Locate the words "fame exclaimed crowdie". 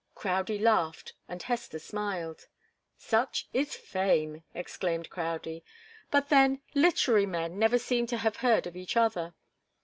3.75-5.63